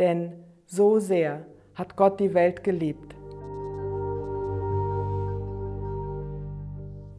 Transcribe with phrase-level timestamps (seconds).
[0.00, 0.32] denn
[0.64, 1.44] so sehr
[1.74, 3.14] hat Gott die Welt geliebt.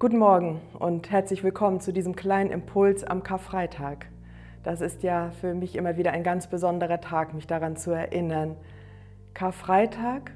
[0.00, 4.06] Guten Morgen und herzlich willkommen zu diesem kleinen Impuls am Karfreitag.
[4.64, 8.56] Das ist ja für mich immer wieder ein ganz besonderer Tag, mich daran zu erinnern.
[9.34, 10.32] Karfreitag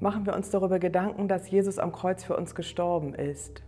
[0.00, 3.62] machen wir uns darüber Gedanken, dass Jesus am Kreuz für uns gestorben ist.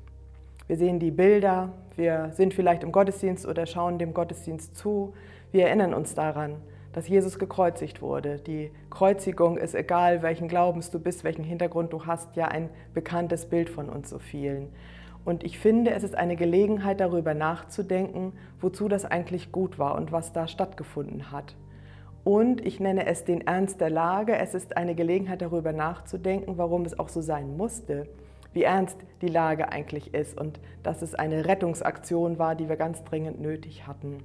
[0.66, 5.14] Wir sehen die Bilder, wir sind vielleicht im Gottesdienst oder schauen dem Gottesdienst zu.
[5.52, 6.57] Wir erinnern uns daran,
[6.93, 8.39] dass Jesus gekreuzigt wurde.
[8.39, 13.46] Die Kreuzigung ist egal, welchen Glaubens du bist, welchen Hintergrund du hast, ja ein bekanntes
[13.46, 14.69] Bild von uns so vielen.
[15.24, 20.12] Und ich finde, es ist eine Gelegenheit, darüber nachzudenken, wozu das eigentlich gut war und
[20.12, 21.55] was da stattgefunden hat.
[22.24, 24.37] Und ich nenne es den Ernst der Lage.
[24.37, 28.09] Es ist eine Gelegenheit, darüber nachzudenken, warum es auch so sein musste
[28.52, 33.05] wie ernst die Lage eigentlich ist und dass es eine Rettungsaktion war, die wir ganz
[33.05, 34.18] dringend nötig hatten.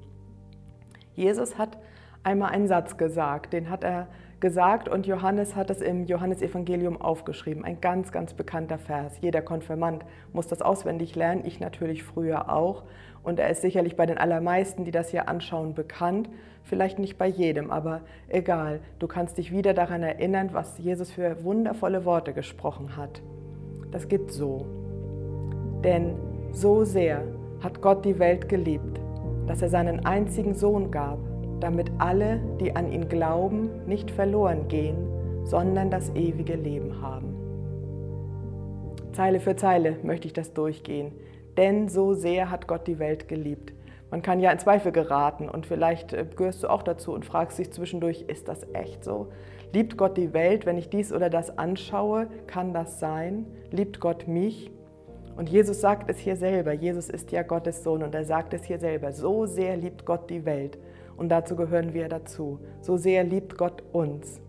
[1.15, 1.77] Jesus hat
[2.23, 4.07] einmal einen Satz gesagt, den hat er
[4.39, 7.63] gesagt und Johannes hat es im Johannesevangelium aufgeschrieben.
[7.63, 9.13] Ein ganz, ganz bekannter Vers.
[9.21, 12.83] Jeder Konfirmand muss das auswendig lernen, ich natürlich früher auch.
[13.23, 16.29] Und er ist sicherlich bei den allermeisten, die das hier anschauen, bekannt.
[16.63, 18.81] Vielleicht nicht bei jedem, aber egal.
[18.99, 23.21] Du kannst dich wieder daran erinnern, was Jesus für wundervolle Worte gesprochen hat.
[23.91, 24.65] Das geht so.
[25.85, 26.15] Denn
[26.51, 27.23] so sehr
[27.61, 28.99] hat Gott die Welt geliebt,
[29.47, 31.19] dass er seinen einzigen Sohn gab,
[31.59, 34.95] damit alle, die an ihn glauben, nicht verloren gehen,
[35.43, 37.35] sondern das ewige Leben haben.
[39.13, 41.11] Zeile für Zeile möchte ich das durchgehen.
[41.57, 43.73] Denn so sehr hat Gott die Welt geliebt.
[44.09, 47.57] Man kann ja in Zweifel geraten und vielleicht äh, gehörst du auch dazu und fragst
[47.57, 49.29] dich zwischendurch, ist das echt so?
[49.71, 52.27] Liebt Gott die Welt, wenn ich dies oder das anschaue?
[52.45, 53.47] Kann das sein?
[53.71, 54.69] Liebt Gott mich?
[55.35, 56.73] Und Jesus sagt es hier selber.
[56.73, 59.11] Jesus ist ja Gottes Sohn und er sagt es hier selber.
[59.13, 60.77] So sehr liebt Gott die Welt.
[61.17, 62.59] Und dazu gehören wir dazu.
[62.81, 64.41] So sehr liebt Gott uns.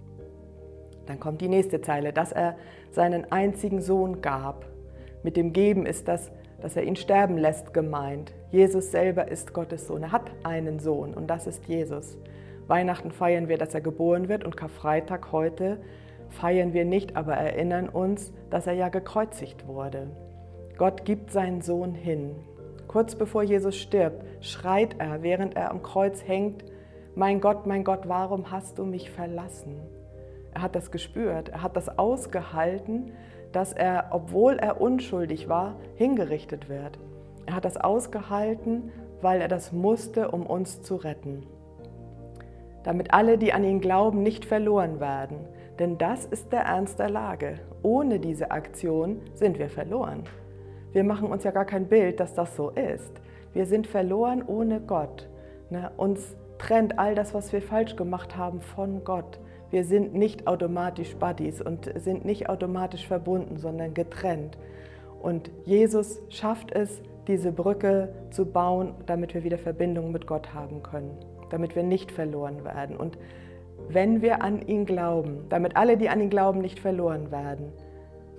[1.06, 2.56] Dann kommt die nächste Zeile, dass er
[2.90, 4.66] seinen einzigen Sohn gab.
[5.22, 8.32] Mit dem Geben ist das, dass er ihn sterben lässt, gemeint.
[8.50, 10.04] Jesus selber ist Gottes Sohn.
[10.04, 12.16] Er hat einen Sohn und das ist Jesus.
[12.66, 15.78] Weihnachten feiern wir, dass er geboren wird und Karfreitag heute
[16.30, 20.08] feiern wir nicht, aber erinnern uns, dass er ja gekreuzigt wurde.
[20.76, 22.34] Gott gibt seinen Sohn hin.
[22.94, 26.64] Kurz bevor Jesus stirbt, schreit er, während er am Kreuz hängt,
[27.16, 29.80] mein Gott, mein Gott, warum hast du mich verlassen?
[30.54, 33.10] Er hat das gespürt, er hat das ausgehalten,
[33.50, 37.00] dass er, obwohl er unschuldig war, hingerichtet wird.
[37.46, 41.42] Er hat das ausgehalten, weil er das musste, um uns zu retten
[42.84, 45.38] damit alle, die an ihn glauben, nicht verloren werden.
[45.78, 47.54] Denn das ist der Ernst der Lage.
[47.82, 50.24] Ohne diese Aktion sind wir verloren.
[50.94, 53.12] Wir machen uns ja gar kein Bild, dass das so ist.
[53.52, 55.28] Wir sind verloren ohne Gott.
[55.68, 55.90] Ne?
[55.98, 59.38] Uns trennt all das, was wir falsch gemacht haben, von Gott.
[59.70, 64.56] Wir sind nicht automatisch Buddies und sind nicht automatisch verbunden, sondern getrennt.
[65.20, 70.82] Und Jesus schafft es, diese Brücke zu bauen, damit wir wieder Verbindung mit Gott haben
[70.82, 71.18] können
[71.54, 72.96] damit wir nicht verloren werden.
[72.96, 73.16] Und
[73.88, 77.72] wenn wir an ihn glauben, damit alle, die an ihn glauben, nicht verloren werden,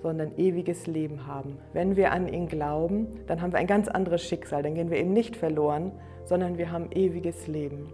[0.02, 1.58] sondern ewiges Leben haben.
[1.72, 4.62] Wenn wir an ihn glauben, dann haben wir ein ganz anderes Schicksal.
[4.62, 5.92] Dann gehen wir eben nicht verloren,
[6.24, 7.92] sondern wir haben ewiges Leben.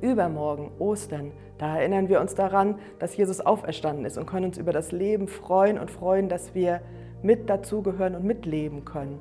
[0.00, 4.72] Übermorgen, Ostern, da erinnern wir uns daran, dass Jesus auferstanden ist und können uns über
[4.72, 6.80] das Leben freuen und freuen, dass wir
[7.22, 9.20] mit dazugehören und mitleben können.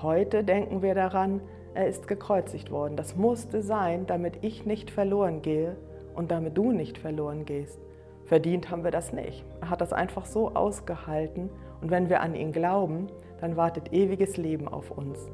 [0.00, 1.40] Heute denken wir daran,
[1.74, 2.96] er ist gekreuzigt worden.
[2.96, 5.76] Das musste sein, damit ich nicht verloren gehe
[6.14, 7.78] und damit du nicht verloren gehst.
[8.26, 9.44] Verdient haben wir das nicht.
[9.60, 11.48] Er hat das einfach so ausgehalten
[11.80, 13.06] und wenn wir an ihn glauben,
[13.40, 15.30] dann wartet ewiges Leben auf uns.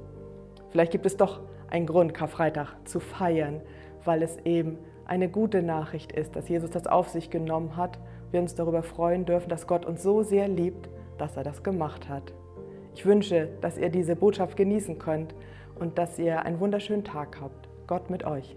[0.71, 3.63] Vielleicht gibt es doch einen Grund, Karfreitag zu feiern,
[4.05, 7.99] weil es eben eine gute Nachricht ist, dass Jesus das auf sich genommen hat.
[8.31, 12.09] Wir uns darüber freuen dürfen, dass Gott uns so sehr liebt, dass er das gemacht
[12.09, 12.35] hat.
[12.95, 15.35] Ich wünsche, dass ihr diese Botschaft genießen könnt
[15.79, 17.69] und dass ihr einen wunderschönen Tag habt.
[17.87, 18.57] Gott mit euch.